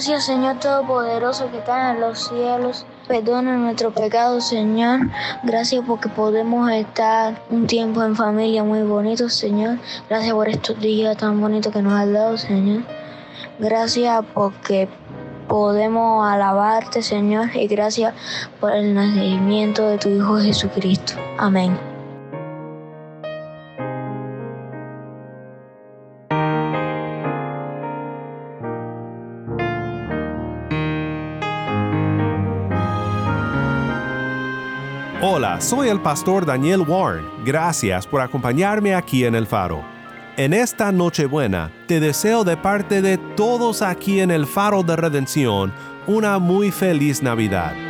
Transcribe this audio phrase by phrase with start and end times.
[0.00, 2.86] Gracias Señor Todopoderoso que está en los cielos.
[3.06, 5.00] Perdona nuestros pecados, Señor.
[5.42, 9.76] Gracias porque podemos estar un tiempo en familia muy bonito, Señor.
[10.08, 12.82] Gracias por estos días tan bonitos que nos has dado, Señor.
[13.58, 14.88] Gracias porque
[15.46, 18.14] podemos alabarte, Señor, y gracias
[18.58, 21.12] por el nacimiento de tu Hijo Jesucristo.
[21.36, 21.89] Amén.
[35.60, 37.26] Soy el pastor Daniel Warren.
[37.44, 39.84] Gracias por acompañarme aquí en el faro.
[40.38, 45.70] En esta Nochebuena, te deseo de parte de todos aquí en el Faro de Redención
[46.06, 47.89] una muy feliz Navidad.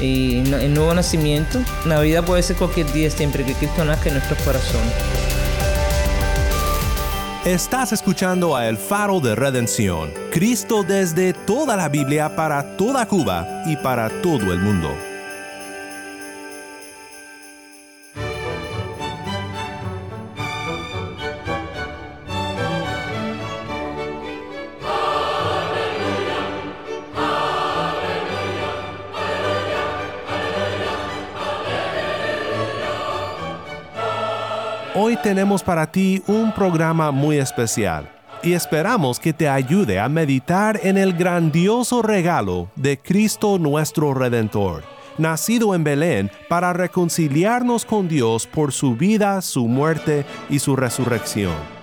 [0.00, 1.60] y el nuevo nacimiento.
[1.84, 4.92] Navidad puede ser cualquier día siempre que Cristo nazca en nuestros corazones.
[7.44, 13.62] Estás escuchando a El Faro de Redención, Cristo desde toda la Biblia para toda Cuba
[13.66, 14.94] y para todo el mundo.
[35.02, 38.06] Hoy tenemos para ti un programa muy especial
[38.42, 44.84] y esperamos que te ayude a meditar en el grandioso regalo de Cristo nuestro Redentor,
[45.16, 51.79] nacido en Belén para reconciliarnos con Dios por su vida, su muerte y su resurrección.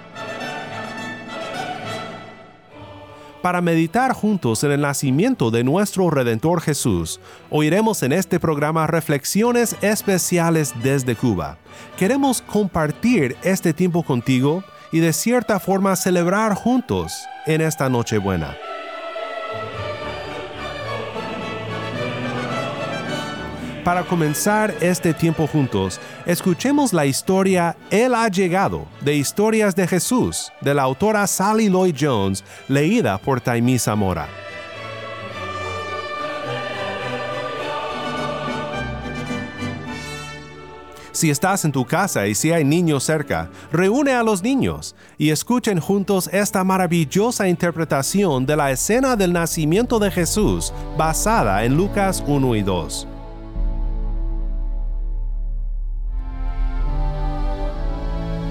[3.47, 9.77] Para meditar juntos en el nacimiento de nuestro Redentor Jesús, oiremos en este programa reflexiones
[9.79, 11.57] especiales desde Cuba.
[11.97, 17.13] Queremos compartir este tiempo contigo y de cierta forma celebrar juntos
[17.45, 18.57] en esta Nochebuena.
[23.87, 30.51] Para comenzar este tiempo juntos, escuchemos la historia Él ha llegado de Historias de Jesús
[30.59, 34.27] de la autora Sally Lloyd Jones, leída por Taimí Zamora.
[41.13, 45.29] Si estás en tu casa y si hay niños cerca, reúne a los niños y
[45.29, 52.21] escuchen juntos esta maravillosa interpretación de la escena del nacimiento de Jesús basada en Lucas
[52.27, 53.07] 1 y 2.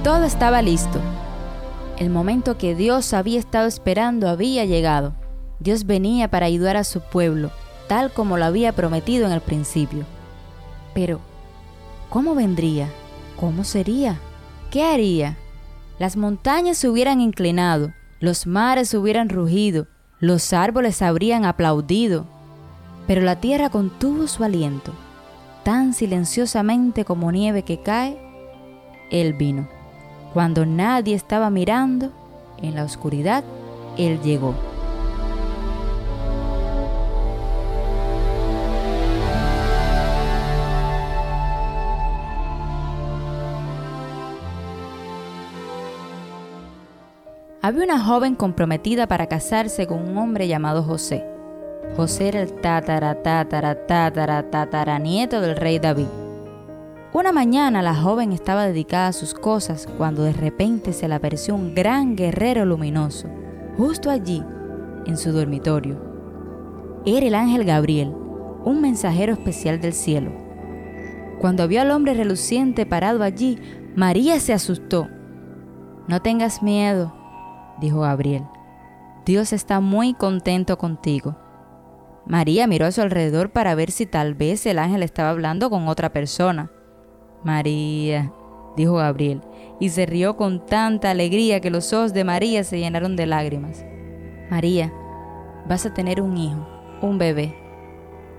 [0.06, 1.00] Todo estaba listo.
[1.98, 5.14] El momento que Dios había estado esperando había llegado.
[5.58, 7.50] Dios venía para ayudar a su pueblo,
[7.88, 10.04] tal como lo había prometido en el principio.
[10.94, 11.18] Pero,
[12.08, 12.88] ¿cómo vendría?
[13.34, 14.20] ¿Cómo sería?
[14.70, 15.36] ¿Qué haría?
[15.98, 19.88] Las montañas se hubieran inclinado, los mares hubieran rugido,
[20.20, 22.26] los árboles habrían aplaudido,
[23.08, 24.92] pero la tierra contuvo su aliento.
[25.64, 28.16] Tan silenciosamente como nieve que cae,
[29.10, 29.75] Él vino.
[30.36, 32.12] Cuando nadie estaba mirando,
[32.60, 33.42] en la oscuridad,
[33.96, 34.54] Él llegó.
[47.62, 51.24] Había una joven comprometida para casarse con un hombre llamado José.
[51.96, 56.25] José era el tatara, tatara, tatara, tataranieto del rey David.
[57.16, 61.54] Una mañana la joven estaba dedicada a sus cosas cuando de repente se le apareció
[61.54, 63.26] un gran guerrero luminoso,
[63.78, 64.44] justo allí,
[65.06, 65.98] en su dormitorio.
[67.06, 68.14] Era el ángel Gabriel,
[68.66, 70.30] un mensajero especial del cielo.
[71.40, 73.58] Cuando vio al hombre reluciente parado allí,
[73.94, 75.08] María se asustó.
[76.08, 77.14] No tengas miedo,
[77.80, 78.44] dijo Gabriel.
[79.24, 81.34] Dios está muy contento contigo.
[82.26, 85.88] María miró a su alrededor para ver si tal vez el ángel estaba hablando con
[85.88, 86.72] otra persona.
[87.46, 88.32] María,
[88.76, 89.40] dijo Gabriel,
[89.78, 93.84] y se rió con tanta alegría que los ojos de María se llenaron de lágrimas.
[94.50, 94.92] María,
[95.68, 96.66] vas a tener un hijo,
[97.02, 97.56] un bebé.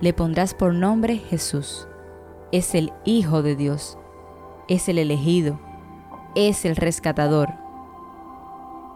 [0.02, 1.88] Le pondrás por nombre Jesús.
[2.52, 3.96] Es el Hijo de Dios.
[4.68, 5.58] Es el elegido.
[6.34, 7.48] Es el rescatador.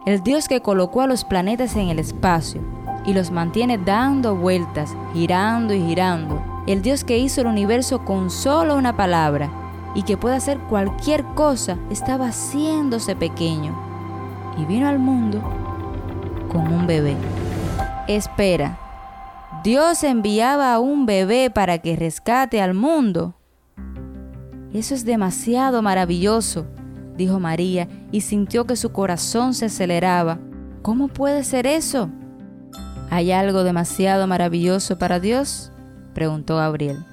[0.05, 2.61] El Dios que colocó a los planetas en el espacio
[3.07, 6.45] y los mantiene dando vueltas, girando y girando.
[6.67, 9.62] El Dios que hizo el universo con solo una palabra
[9.95, 13.75] y que puede hacer cualquier cosa, estaba haciéndose pequeño
[14.59, 15.43] y vino al mundo
[16.51, 17.17] con un bebé.
[18.09, 18.79] Espera,
[19.63, 23.35] Dios enviaba a un bebé para que rescate al mundo.
[24.73, 26.67] Eso es demasiado maravilloso,
[27.17, 30.39] dijo María, y sintió que su corazón se aceleraba.
[30.83, 32.09] ¿Cómo puede ser eso?
[33.11, 35.71] ¿Hay algo demasiado maravilloso para Dios?
[36.15, 37.05] preguntó Gabriel.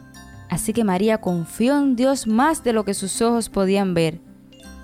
[0.50, 4.20] Así que María confió en Dios más de lo que sus ojos podían ver.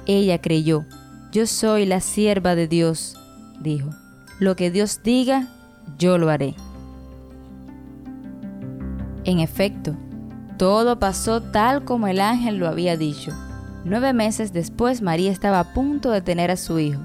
[0.06, 0.86] Ella creyó,
[1.32, 3.18] yo soy la sierva de Dios,
[3.60, 3.90] dijo.
[4.40, 5.48] Lo que Dios diga,
[5.98, 6.56] yo lo haré.
[9.24, 9.96] En efecto,
[10.58, 13.32] todo pasó tal como el ángel lo había dicho.
[13.84, 17.02] Nueve meses después María estaba a punto de tener a su hijo.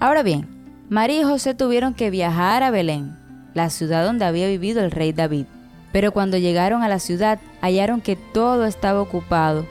[0.00, 0.48] Ahora bien,
[0.88, 3.16] María y José tuvieron que viajar a Belén,
[3.54, 5.46] la ciudad donde había vivido el rey David.
[5.92, 9.64] Pero cuando llegaron a la ciudad hallaron que todo estaba ocupado,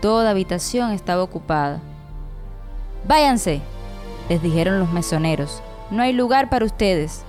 [0.00, 1.80] toda habitación estaba ocupada.
[3.06, 3.60] Váyanse,
[4.28, 7.22] les dijeron los mesoneros, no hay lugar para ustedes.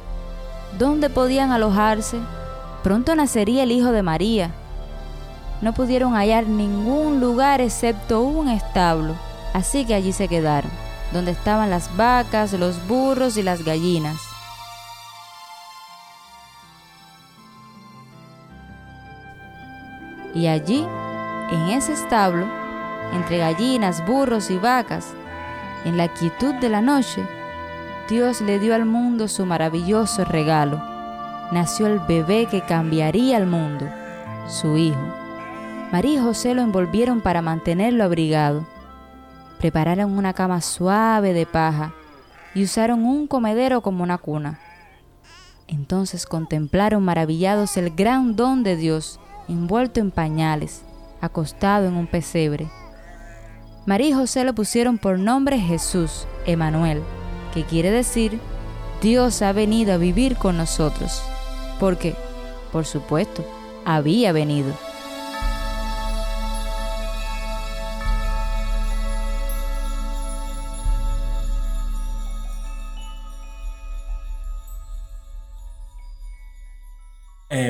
[0.78, 2.18] ¿Dónde podían alojarse?
[2.84, 4.52] Pronto nacería el hijo de María.
[5.62, 9.16] No pudieron hallar ningún lugar excepto un establo,
[9.54, 10.72] así que allí se quedaron,
[11.12, 14.29] donde estaban las vacas, los burros y las gallinas.
[20.40, 20.88] Y allí,
[21.52, 22.48] en ese establo,
[23.14, 25.14] entre gallinas, burros y vacas,
[25.84, 27.28] en la quietud de la noche,
[28.08, 30.82] Dios le dio al mundo su maravilloso regalo.
[31.52, 33.86] Nació el bebé que cambiaría el mundo,
[34.48, 35.14] su hijo.
[35.92, 38.66] María y José lo envolvieron para mantenerlo abrigado.
[39.58, 41.92] Prepararon una cama suave de paja
[42.56, 44.58] y usaron un comedero como una cuna.
[45.68, 49.20] Entonces contemplaron maravillados el gran don de Dios
[49.50, 50.84] envuelto en pañales,
[51.22, 52.68] acostado en un pesebre.
[53.86, 57.02] María y José le pusieron por nombre Jesús, Emanuel,
[57.54, 58.40] que quiere decir
[59.02, 61.22] Dios ha venido a vivir con nosotros,
[61.80, 62.16] porque,
[62.72, 63.46] por supuesto,
[63.86, 64.74] había venido.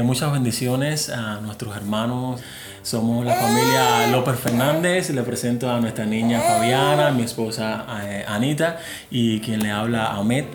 [0.09, 2.42] Muchas bendiciones a nuestros hermanos.
[2.81, 5.11] Somos la familia López Fernández.
[5.11, 8.80] Le presento a nuestra niña Fabiana, mi esposa eh, Anita
[9.11, 10.45] y quien le habla Ahmed.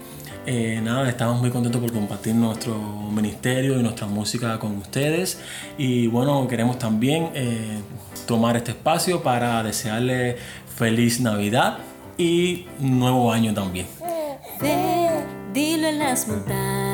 [0.45, 2.75] Eh, nada, estamos muy contentos por compartir nuestro
[3.15, 5.39] ministerio y nuestra música con ustedes.
[5.79, 7.31] Y bueno, queremos también
[8.27, 10.37] tomar este espacio para desearle
[10.77, 11.79] feliz Navidad
[12.19, 13.87] y nuevo año también.
[15.53, 16.94] dilo en las montañas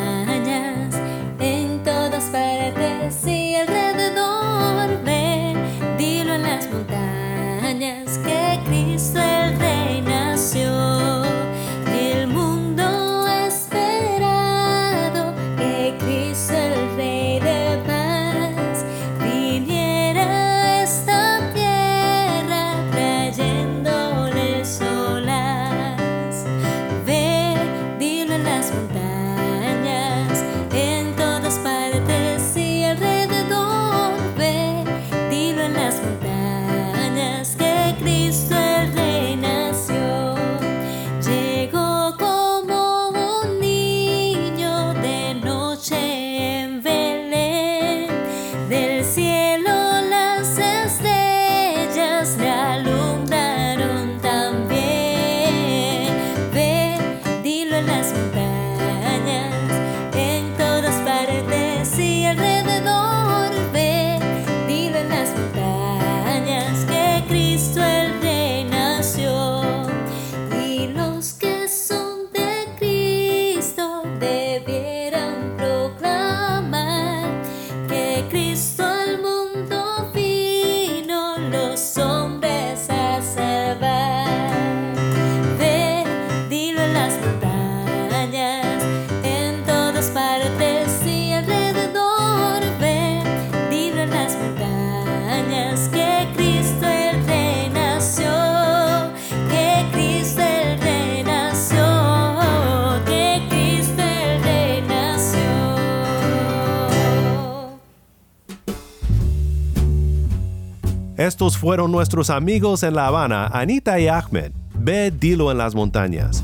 [111.70, 114.50] fueron nuestros amigos en La Habana, Anita y Ahmed.
[114.74, 116.42] Ve, dilo en las montañas.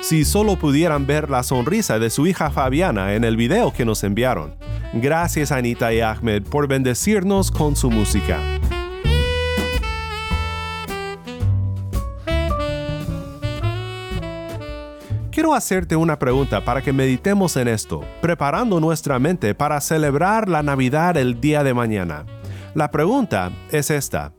[0.00, 4.02] Si solo pudieran ver la sonrisa de su hija Fabiana en el video que nos
[4.02, 4.54] enviaron.
[4.94, 8.40] Gracias Anita y Ahmed por bendecirnos con su música.
[15.30, 20.62] Quiero hacerte una pregunta para que meditemos en esto, preparando nuestra mente para celebrar la
[20.62, 22.24] Navidad el día de mañana.
[22.76, 24.34] La pregunta es esta.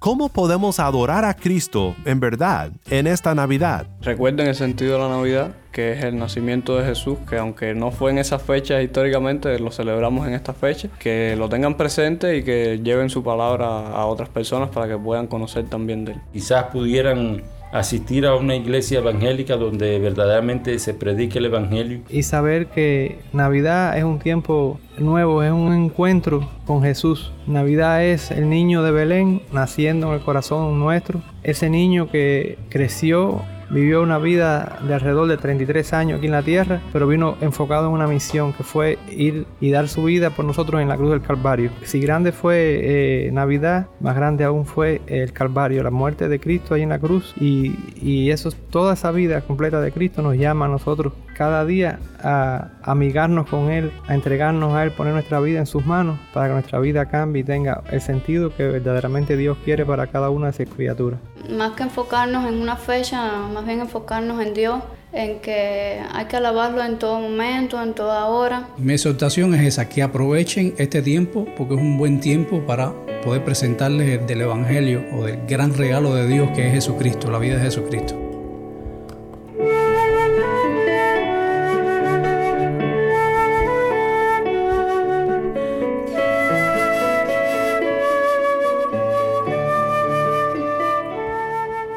[0.00, 3.86] ¿Cómo podemos adorar a Cristo en verdad en esta Navidad?
[4.02, 7.92] Recuerden el sentido de la Navidad, que es el nacimiento de Jesús, que aunque no
[7.92, 12.42] fue en esa fecha históricamente, lo celebramos en esta fecha, que lo tengan presente y
[12.42, 16.20] que lleven su palabra a otras personas para que puedan conocer también de él.
[16.32, 22.00] Quizás pudieran asistir a una iglesia evangélica donde verdaderamente se predique el evangelio.
[22.08, 27.32] Y saber que Navidad es un tiempo nuevo, es un encuentro con Jesús.
[27.46, 33.42] Navidad es el niño de Belén naciendo en el corazón nuestro, ese niño que creció
[33.70, 37.88] Vivió una vida de alrededor de 33 años aquí en la tierra, pero vino enfocado
[37.88, 41.10] en una misión que fue ir y dar su vida por nosotros en la cruz
[41.10, 41.70] del Calvario.
[41.82, 46.74] Si grande fue eh, Navidad, más grande aún fue el Calvario, la muerte de Cristo
[46.74, 47.34] ahí en la cruz.
[47.40, 51.98] Y, y eso, toda esa vida completa de Cristo nos llama a nosotros cada día
[52.22, 56.48] a amigarnos con Él, a entregarnos a Él, poner nuestra vida en sus manos para
[56.48, 60.50] que nuestra vida cambie y tenga el sentido que verdaderamente Dios quiere para cada una
[60.50, 61.20] de sus criaturas.
[61.50, 66.36] Más que enfocarnos en una fecha, más bien enfocarnos en Dios, en que hay que
[66.36, 68.68] alabarlo en todo momento, en toda hora.
[68.78, 73.44] Mi exhortación es esa, que aprovechen este tiempo porque es un buen tiempo para poder
[73.44, 77.62] presentarles del Evangelio o del gran regalo de Dios que es Jesucristo, la vida de
[77.62, 78.35] Jesucristo.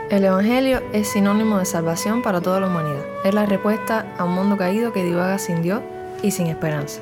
[0.09, 3.05] El Evangelio es sinónimo de salvación para toda la humanidad.
[3.23, 5.81] Es la respuesta a un mundo caído que divaga sin Dios
[6.23, 6.99] y sin esperanza.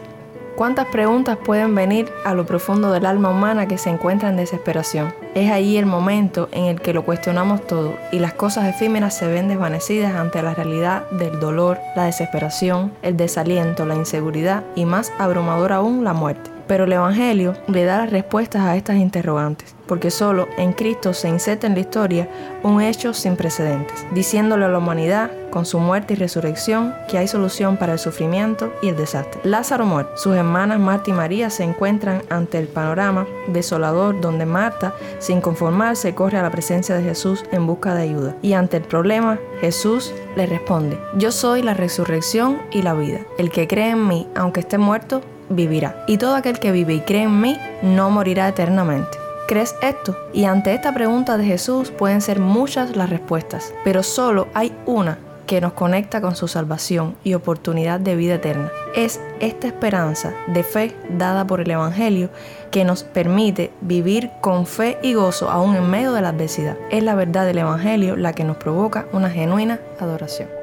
[0.58, 5.14] ¿Cuántas preguntas pueden venir a lo profundo del alma humana que se encuentra en desesperación?
[5.36, 9.28] Es ahí el momento en el que lo cuestionamos todo y las cosas efímeras se
[9.28, 15.14] ven desvanecidas ante la realidad del dolor, la desesperación, el desaliento, la inseguridad y más
[15.18, 16.57] abrumador aún la muerte.
[16.68, 21.30] Pero el Evangelio le da las respuestas a estas interrogantes, porque solo en Cristo se
[21.30, 22.30] inserta en la historia
[22.64, 27.28] un hecho sin precedentes, diciéndole a la humanidad, con su muerte y resurrección, que hay
[27.28, 29.40] solución para el sufrimiento y el desastre.
[29.44, 34.94] Lázaro muere, sus hermanas Marta y María se encuentran ante el panorama desolador donde Marta,
[35.20, 38.36] sin conformarse, corre a la presencia de Jesús en busca de ayuda.
[38.42, 43.22] Y ante el problema, Jesús le responde, yo soy la resurrección y la vida.
[43.38, 46.04] El que cree en mí, aunque esté muerto, vivirá.
[46.08, 49.18] Y todo aquel que vive y cree en mí no morirá eternamente.
[49.48, 50.18] ¿Crees esto?
[50.34, 55.20] Y ante esta pregunta de Jesús pueden ser muchas las respuestas, pero solo hay una
[55.48, 58.70] que nos conecta con su salvación y oportunidad de vida eterna.
[58.94, 62.30] Es esta esperanza de fe dada por el Evangelio
[62.70, 66.78] que nos permite vivir con fe y gozo aún en medio de la adversidad.
[66.92, 70.57] Es la verdad del Evangelio la que nos provoca una genuina adoración.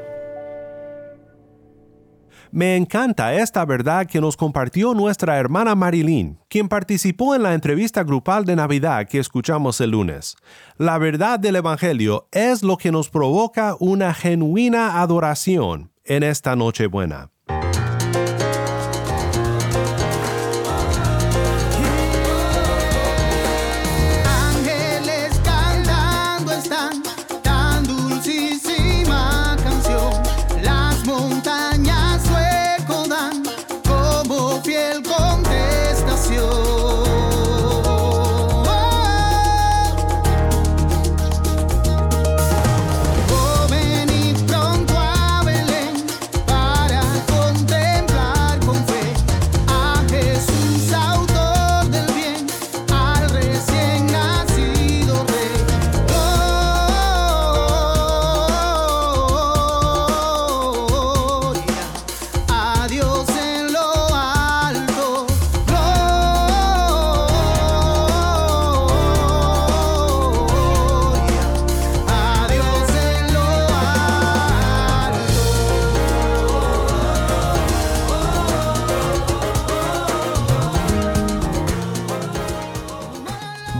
[2.54, 8.04] Me encanta esta verdad que nos compartió nuestra hermana Marilyn, quien participó en la entrevista
[8.04, 10.36] grupal de Navidad que escuchamos el lunes.
[10.78, 17.33] La verdad del Evangelio es lo que nos provoca una genuina adoración en esta Nochebuena.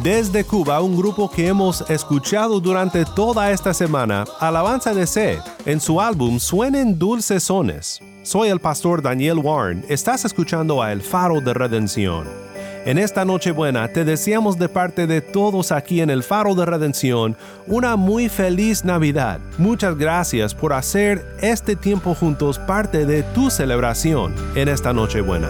[0.05, 5.81] Desde Cuba, un grupo que hemos escuchado durante toda esta semana, Alabanza de C, en
[5.81, 8.03] su álbum Suenen Dulces Sones.
[8.23, 12.29] Soy el pastor Daniel Warren, estás escuchando a El Faro de Redención.
[12.85, 17.35] En esta Nochebuena te deseamos de parte de todos aquí en el Faro de Redención
[17.67, 19.41] una muy feliz Navidad.
[19.57, 25.49] Muchas gracias por hacer este tiempo juntos parte de tu celebración en esta Nochebuena.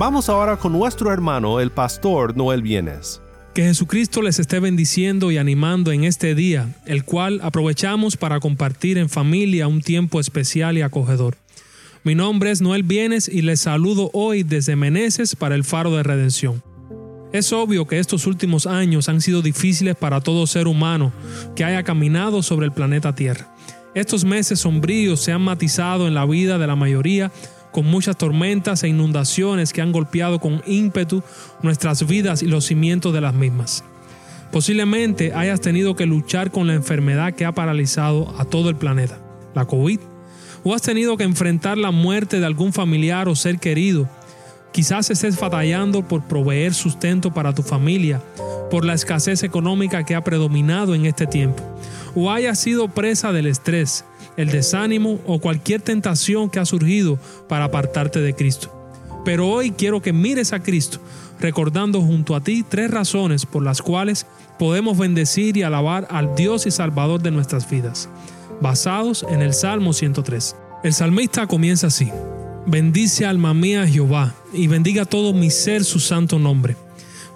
[0.00, 3.20] Vamos ahora con nuestro hermano el pastor Noel Bienes.
[3.52, 8.96] Que Jesucristo les esté bendiciendo y animando en este día, el cual aprovechamos para compartir
[8.96, 11.36] en familia un tiempo especial y acogedor.
[12.02, 16.02] Mi nombre es Noel Bienes y les saludo hoy desde Meneses para el Faro de
[16.02, 16.62] Redención.
[17.34, 21.12] Es obvio que estos últimos años han sido difíciles para todo ser humano
[21.54, 23.54] que haya caminado sobre el planeta Tierra.
[23.94, 27.30] Estos meses sombríos se han matizado en la vida de la mayoría
[27.72, 31.22] con muchas tormentas e inundaciones que han golpeado con ímpetu
[31.62, 33.84] nuestras vidas y los cimientos de las mismas.
[34.50, 39.18] Posiblemente hayas tenido que luchar con la enfermedad que ha paralizado a todo el planeta,
[39.54, 40.00] la COVID,
[40.64, 44.08] o has tenido que enfrentar la muerte de algún familiar o ser querido.
[44.72, 48.20] Quizás estés batallando por proveer sustento para tu familia,
[48.70, 51.62] por la escasez económica que ha predominado en este tiempo,
[52.14, 54.04] o hayas sido presa del estrés,
[54.40, 57.18] el desánimo o cualquier tentación que ha surgido
[57.48, 58.74] para apartarte de Cristo.
[59.24, 60.98] Pero hoy quiero que mires a Cristo,
[61.40, 64.26] recordando junto a ti tres razones por las cuales
[64.58, 68.08] podemos bendecir y alabar al Dios y Salvador de nuestras vidas,
[68.60, 70.56] basados en el Salmo 103.
[70.82, 72.10] El salmista comienza así.
[72.66, 76.76] Bendice alma mía Jehová, y bendiga todo mi ser su santo nombre.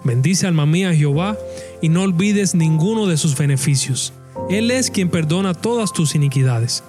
[0.03, 1.37] Bendice alma mía Jehová,
[1.81, 4.13] y no olvides ninguno de sus beneficios.
[4.49, 6.83] Él es quien perdona todas tus iniquidades.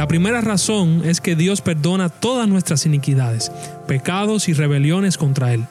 [0.00, 3.52] La primera razón es que Dios perdona todas nuestras iniquidades,
[3.86, 5.66] pecados y rebeliones contra Él.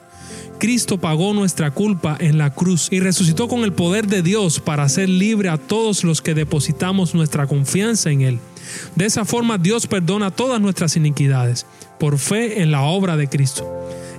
[0.60, 4.84] Cristo pagó nuestra culpa en la cruz y resucitó con el poder de Dios para
[4.84, 8.40] hacer libre a todos los que depositamos nuestra confianza en Él.
[8.96, 11.66] De esa forma Dios perdona todas nuestras iniquidades,
[12.00, 13.68] por fe en la obra de Cristo.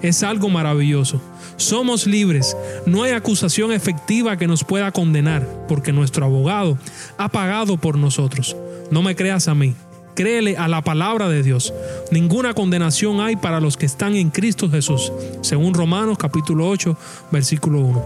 [0.02, 1.22] Es algo maravilloso.
[1.56, 2.56] Somos libres.
[2.84, 6.78] No hay acusación efectiva que nos pueda condenar, porque nuestro abogado
[7.16, 8.56] ha pagado por nosotros.
[8.90, 9.76] No me creas a mí.
[10.14, 11.72] Créele a la palabra de Dios.
[12.10, 16.96] Ninguna condenación hay para los que están en Cristo Jesús, según Romanos capítulo 8,
[17.30, 18.04] versículo 1.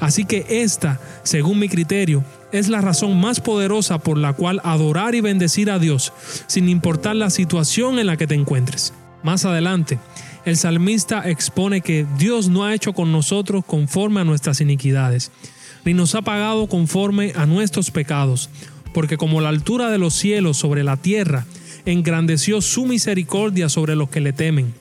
[0.00, 5.14] Así que esta, según mi criterio, es la razón más poderosa por la cual adorar
[5.14, 6.12] y bendecir a Dios,
[6.46, 8.92] sin importar la situación en la que te encuentres.
[9.22, 9.98] Más adelante,
[10.44, 15.32] el salmista expone que Dios no ha hecho con nosotros conforme a nuestras iniquidades,
[15.84, 18.50] ni nos ha pagado conforme a nuestros pecados,
[18.94, 21.44] porque como la altura de los cielos sobre la tierra,
[21.84, 24.72] engrandeció su misericordia sobre los que le temen.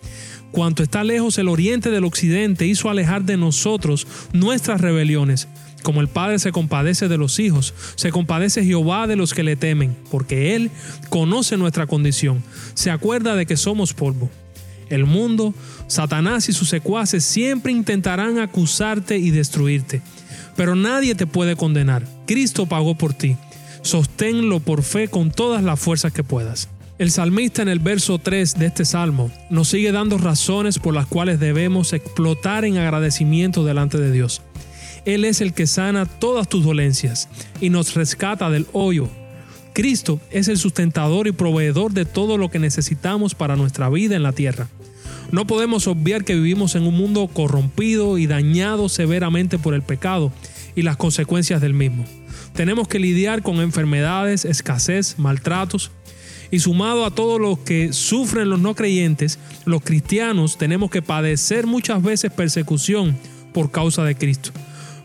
[0.51, 5.47] Cuanto está lejos el oriente del occidente, hizo alejar de nosotros nuestras rebeliones.
[5.81, 9.55] Como el Padre se compadece de los hijos, se compadece Jehová de los que le
[9.55, 10.69] temen, porque Él
[11.09, 12.43] conoce nuestra condición,
[12.75, 14.29] se acuerda de que somos polvo.
[14.89, 15.55] El mundo,
[15.87, 20.01] Satanás y sus secuaces siempre intentarán acusarte y destruirte,
[20.55, 22.07] pero nadie te puede condenar.
[22.27, 23.35] Cristo pagó por ti.
[23.83, 26.69] Sosténlo por fe con todas las fuerzas que puedas.
[26.99, 31.05] El salmista en el verso 3 de este salmo nos sigue dando razones por las
[31.05, 34.41] cuales debemos explotar en agradecimiento delante de Dios.
[35.03, 37.27] Él es el que sana todas tus dolencias
[37.59, 39.09] y nos rescata del hoyo.
[39.73, 44.23] Cristo es el sustentador y proveedor de todo lo que necesitamos para nuestra vida en
[44.23, 44.69] la tierra.
[45.31, 50.31] No podemos obviar que vivimos en un mundo corrompido y dañado severamente por el pecado
[50.73, 52.05] y las consecuencias del mismo.
[52.53, 55.91] Tenemos que lidiar con enfermedades, escasez, maltratos,
[56.51, 61.65] y sumado a todo lo que sufren los no creyentes, los cristianos tenemos que padecer
[61.65, 63.17] muchas veces persecución
[63.53, 64.51] por causa de Cristo.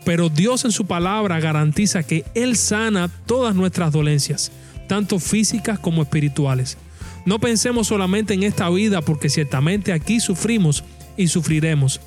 [0.05, 4.51] Pero Dios en su palabra garantiza que Él sana todas nuestras dolencias,
[4.87, 6.77] tanto físicas como espirituales.
[7.25, 10.83] No pensemos solamente en esta vida porque ciertamente aquí sufrimos
[11.17, 11.99] y sufriremos.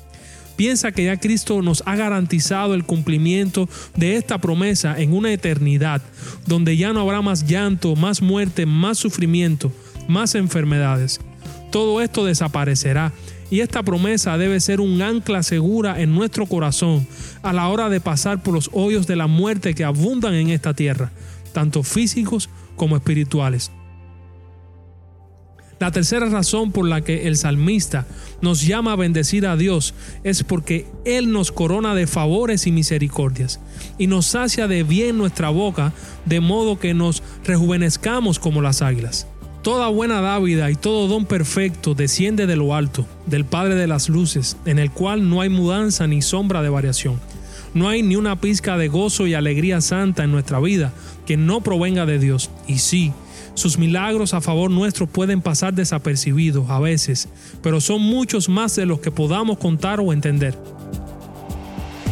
[0.55, 6.01] Piensa que ya Cristo nos ha garantizado el cumplimiento de esta promesa en una eternidad,
[6.45, 9.71] donde ya no habrá más llanto, más muerte, más sufrimiento,
[10.07, 11.19] más enfermedades.
[11.71, 13.13] Todo esto desaparecerá
[13.49, 17.07] y esta promesa debe ser un ancla segura en nuestro corazón
[17.41, 20.73] a la hora de pasar por los hoyos de la muerte que abundan en esta
[20.73, 21.11] tierra,
[21.51, 23.71] tanto físicos como espirituales.
[25.83, 28.07] La tercera razón por la que el salmista
[28.39, 29.93] nos llama a bendecir a Dios
[30.23, 33.59] es porque Él nos corona de favores y misericordias
[33.97, 35.91] y nos sacia de bien nuestra boca
[36.25, 39.27] de modo que nos rejuvenezcamos como las águilas.
[39.61, 44.07] Toda buena dávida y todo don perfecto desciende de lo alto, del Padre de las
[44.07, 47.19] Luces, en el cual no hay mudanza ni sombra de variación.
[47.73, 50.93] No hay ni una pizca de gozo y alegría santa en nuestra vida
[51.25, 52.51] que no provenga de Dios.
[52.67, 53.11] Y sí,
[53.55, 57.29] Sus milagros a favor nuestro pueden pasar desapercibidos a veces,
[57.61, 60.57] pero son muchos más de los que podamos contar o entender.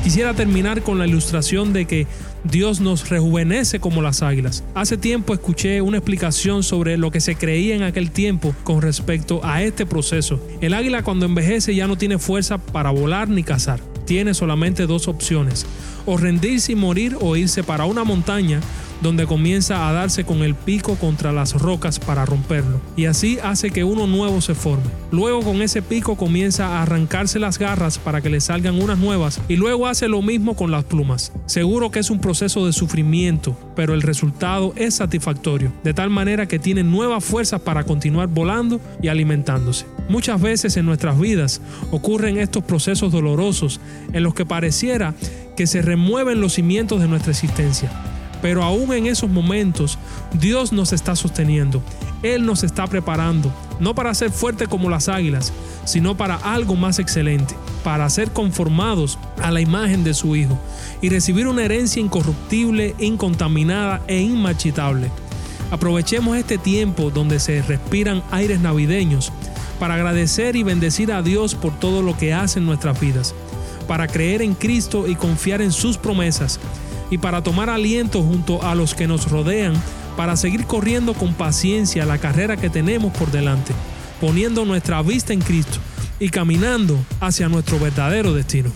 [0.04, 2.08] Quisiera terminar con la ilustración de que
[2.44, 4.64] Dios nos rejuvenece como las águilas.
[4.74, 9.42] Hace tiempo escuché una explicación sobre lo que se creía en aquel tiempo con respecto
[9.44, 10.40] a este proceso.
[10.60, 13.80] El águila cuando envejece ya no tiene fuerza para volar ni cazar.
[14.06, 15.66] Tiene solamente dos opciones,
[16.06, 18.60] o rendirse y morir o irse para una montaña
[19.02, 23.72] donde comienza a darse con el pico contra las rocas para romperlo, y así hace
[23.72, 24.90] que uno nuevo se forme.
[25.12, 29.42] Luego con ese pico comienza a arrancarse las garras para que le salgan unas nuevas,
[29.48, 31.32] y luego hace lo mismo con las plumas.
[31.46, 36.48] Seguro que es un proceso de sufrimiento, pero el resultado es satisfactorio, de tal manera
[36.48, 39.86] que tiene nuevas fuerzas para continuar volando y alimentándose.
[40.10, 41.62] Muchas veces en nuestras vidas
[41.92, 43.80] ocurren estos procesos dolorosos
[44.14, 45.16] en los que pareciera
[45.56, 47.90] que se remueven los cimientos de nuestra existencia.
[48.42, 49.98] Pero aún en esos momentos,
[50.34, 51.82] Dios nos está sosteniendo.
[52.24, 55.52] Él nos está preparando, no para ser fuertes como las águilas,
[55.86, 60.58] sino para algo más excelente, para ser conformados a la imagen de su Hijo
[61.02, 65.10] y recibir una herencia incorruptible, incontaminada e inmarchitable.
[65.72, 69.32] Aprovechemos este tiempo donde se respiran aires navideños
[69.80, 73.34] para agradecer y bendecir a Dios por todo lo que hace en nuestras vidas,
[73.88, 76.60] para creer en Cristo y confiar en sus promesas
[77.12, 79.74] y para tomar aliento junto a los que nos rodean
[80.18, 83.74] para seguir corriendo con paciencia la carrera que tenemos por delante,
[84.20, 85.78] poniendo nuestra vista en Cristo
[86.20, 88.72] y caminando hacia nuestro verdadero destino.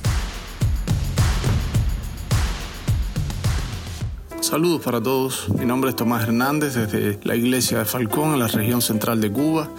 [4.42, 8.48] Saludos para todos, mi nombre es Tomás Hernández desde la iglesia de Falcón en la
[8.48, 9.70] región central de Cuba.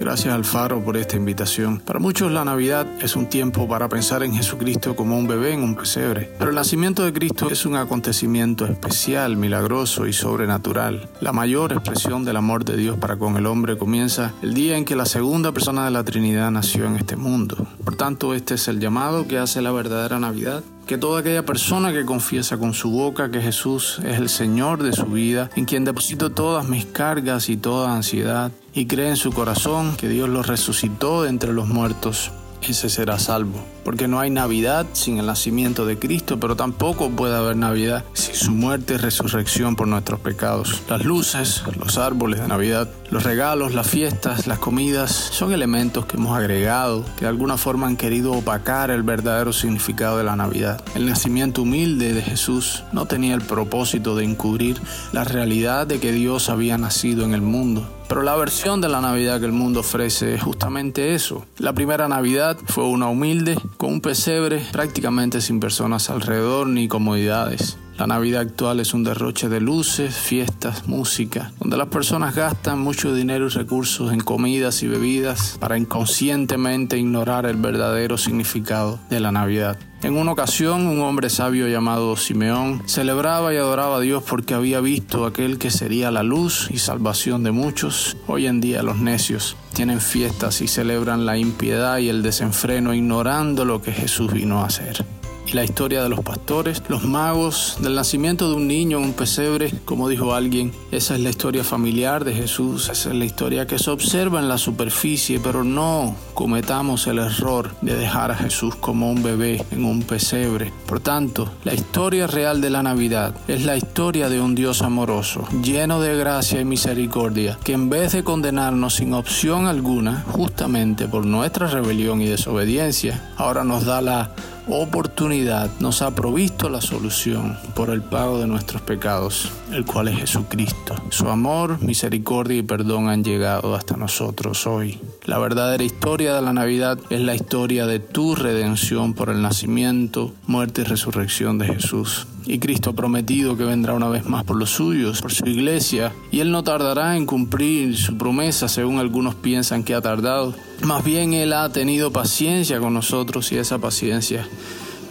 [0.00, 1.80] Gracias al Faro por esta invitación.
[1.80, 5.62] Para muchos la Navidad es un tiempo para pensar en Jesucristo como un bebé en
[5.62, 11.08] un pesebre, pero el nacimiento de Cristo es un acontecimiento especial, milagroso y sobrenatural.
[11.20, 14.84] La mayor expresión del amor de Dios para con el hombre comienza el día en
[14.84, 17.66] que la segunda persona de la Trinidad nació en este mundo.
[17.84, 21.92] Por tanto, este es el llamado que hace la verdadera Navidad que toda aquella persona
[21.92, 25.84] que confiesa con su boca que Jesús es el Señor de su vida, en quien
[25.84, 30.42] deposito todas mis cargas y toda ansiedad, y cree en su corazón que Dios lo
[30.42, 33.58] resucitó de entre los muertos, ese será salvo.
[33.84, 38.34] Porque no hay Navidad sin el nacimiento de Cristo, pero tampoco puede haber Navidad sin
[38.34, 40.82] su muerte y resurrección por nuestros pecados.
[40.88, 46.16] Las luces, los árboles de Navidad, los regalos, las fiestas, las comidas, son elementos que
[46.18, 50.82] hemos agregado, que de alguna forma han querido opacar el verdadero significado de la Navidad.
[50.94, 54.80] El nacimiento humilde de Jesús no tenía el propósito de encubrir
[55.12, 57.88] la realidad de que Dios había nacido en el mundo.
[58.08, 61.44] Pero la versión de la Navidad que el mundo ofrece es justamente eso.
[61.58, 67.76] La primera Navidad fue una humilde, con un pesebre prácticamente sin personas alrededor ni comodidades.
[67.98, 73.12] La Navidad actual es un derroche de luces, fiestas, música, donde las personas gastan mucho
[73.12, 79.32] dinero y recursos en comidas y bebidas para inconscientemente ignorar el verdadero significado de la
[79.32, 79.80] Navidad.
[80.00, 84.78] En una ocasión, un hombre sabio llamado Simeón celebraba y adoraba a Dios porque había
[84.78, 88.16] visto aquel que sería la luz y salvación de muchos.
[88.28, 93.64] Hoy en día los necios tienen fiestas y celebran la impiedad y el desenfreno ignorando
[93.64, 95.04] lo que Jesús vino a hacer
[95.48, 99.12] y la historia de los pastores, los magos, del nacimiento de un niño en un
[99.14, 103.66] pesebre, como dijo alguien, esa es la historia familiar de Jesús, esa es la historia
[103.66, 108.74] que se observa en la superficie, pero no cometamos el error de dejar a Jesús
[108.74, 110.72] como un bebé en un pesebre.
[110.86, 115.48] Por tanto, la historia real de la Navidad es la historia de un Dios amoroso,
[115.62, 121.24] lleno de gracia y misericordia, que en vez de condenarnos sin opción alguna, justamente por
[121.24, 124.30] nuestra rebelión y desobediencia, ahora nos da la
[124.68, 130.18] oportunidad nos ha provisto la solución por el pago de nuestros pecados, el cual es
[130.18, 130.94] Jesucristo.
[131.10, 134.98] Su amor, misericordia y perdón han llegado hasta nosotros hoy.
[135.28, 140.32] La verdadera historia de la Navidad es la historia de tu redención por el nacimiento,
[140.46, 142.26] muerte y resurrección de Jesús.
[142.46, 146.14] Y Cristo ha prometido que vendrá una vez más por los suyos, por su iglesia,
[146.30, 150.54] y Él no tardará en cumplir su promesa según algunos piensan que ha tardado.
[150.80, 154.48] Más bien Él ha tenido paciencia con nosotros y esa paciencia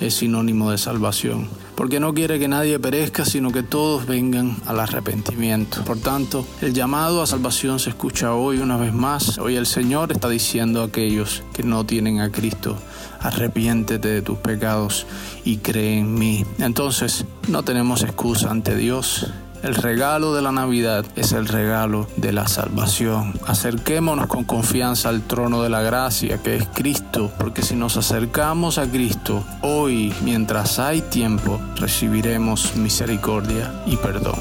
[0.01, 1.47] es sinónimo de salvación,
[1.77, 5.83] porque no quiere que nadie perezca, sino que todos vengan al arrepentimiento.
[5.85, 9.37] Por tanto, el llamado a salvación se escucha hoy una vez más.
[9.37, 12.75] Hoy el Señor está diciendo a aquellos que no tienen a Cristo,
[13.19, 15.05] arrepiéntete de tus pecados
[15.45, 16.43] y cree en mí.
[16.57, 19.27] Entonces, no tenemos excusa ante Dios
[19.63, 23.33] el regalo de la Navidad es el regalo de la salvación.
[23.45, 28.77] Acerquémonos con confianza al trono de la gracia que es Cristo, porque si nos acercamos
[28.77, 34.39] a Cristo hoy, mientras hay tiempo, recibiremos misericordia y perdón.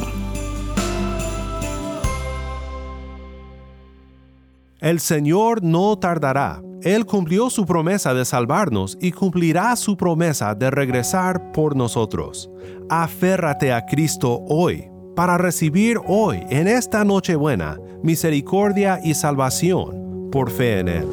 [4.81, 6.62] El Señor no tardará.
[6.83, 12.48] Él cumplió su promesa de salvarnos y cumplirá su promesa de regresar por nosotros.
[12.88, 20.81] Aférrate a Cristo hoy para recibir hoy, en esta Nochebuena, misericordia y salvación por fe
[20.81, 21.09] en Él.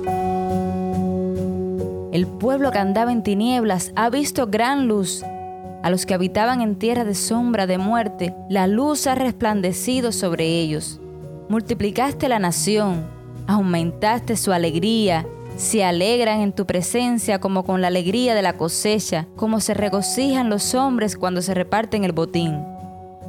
[2.12, 5.24] El pueblo que andaba en tinieblas ha visto gran luz.
[5.82, 10.46] A los que habitaban en tierra de sombra de muerte, la luz ha resplandecido sobre
[10.48, 11.00] ellos.
[11.48, 13.06] Multiplicaste la nación,
[13.48, 19.28] aumentaste su alegría, se alegran en tu presencia como con la alegría de la cosecha,
[19.38, 22.73] como se regocijan los hombres cuando se reparten el botín.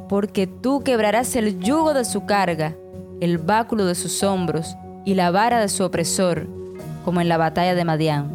[0.07, 2.75] Porque tú quebrarás el yugo de su carga,
[3.21, 6.47] el báculo de sus hombros y la vara de su opresor,
[7.03, 8.31] como en la batalla de Madián.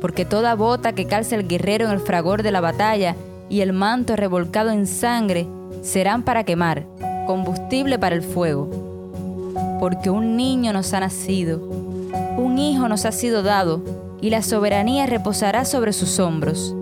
[0.00, 3.16] Porque toda bota que calce el guerrero en el fragor de la batalla
[3.48, 5.46] y el manto revolcado en sangre
[5.82, 6.86] serán para quemar,
[7.26, 8.68] combustible para el fuego.
[9.80, 11.60] Porque un niño nos ha nacido,
[12.36, 13.82] un hijo nos ha sido dado,
[14.20, 16.74] y la soberanía reposará sobre sus hombros.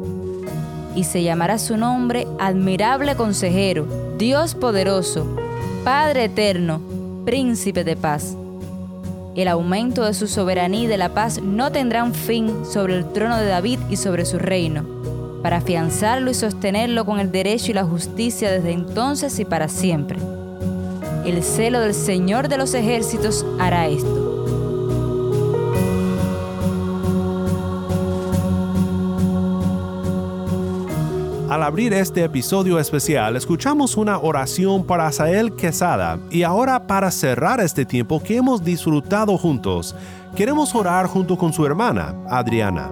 [0.94, 3.87] Y se llamará su nombre admirable consejero,
[4.18, 5.26] Dios poderoso,
[5.85, 6.81] Padre eterno,
[7.24, 8.37] príncipe de paz.
[9.35, 13.38] El aumento de su soberanía y de la paz no tendrán fin sobre el trono
[13.38, 14.85] de David y sobre su reino,
[15.42, 20.18] para afianzarlo y sostenerlo con el derecho y la justicia desde entonces y para siempre.
[21.24, 24.21] El celo del Señor de los ejércitos hará esto.
[31.52, 37.60] Al abrir este episodio especial, escuchamos una oración para Asael Quesada y ahora para cerrar
[37.60, 39.94] este tiempo que hemos disfrutado juntos,
[40.34, 42.90] queremos orar junto con su hermana, Adriana.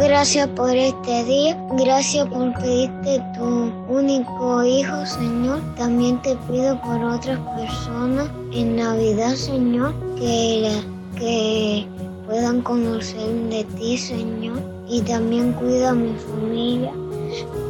[0.00, 1.62] Gracias por este día.
[1.72, 5.60] Gracias por pedirte tu único hijo, Señor.
[5.76, 10.80] También te pido por otras personas en Navidad, Señor, que,
[11.16, 11.86] que
[12.26, 14.79] puedan conocer de ti, Señor.
[14.90, 16.92] Y también cuida a mi familia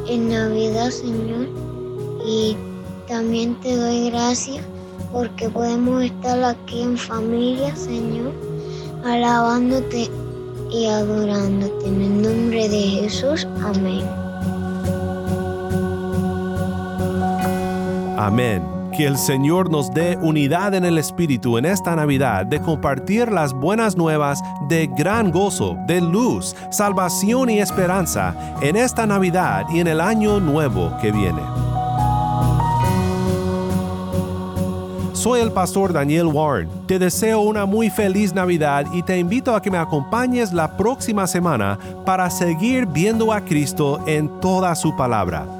[0.08, 1.48] en Navidad, Señor.
[2.26, 2.56] Y
[3.06, 4.64] también te doy gracias
[5.12, 8.32] porque podemos estar aquí en familia, Señor,
[9.04, 10.08] alabándote
[10.70, 11.86] y adorándote.
[11.86, 14.04] En el nombre de Jesús, amén.
[18.16, 18.79] Amén.
[18.96, 23.52] Que el Señor nos dé unidad en el Espíritu en esta Navidad de compartir las
[23.52, 29.86] buenas nuevas de gran gozo, de luz, salvación y esperanza en esta Navidad y en
[29.86, 31.40] el año nuevo que viene.
[35.20, 36.70] Soy el pastor Daniel Warren.
[36.86, 41.26] Te deseo una muy feliz Navidad y te invito a que me acompañes la próxima
[41.26, 45.59] semana para seguir viendo a Cristo en toda su palabra.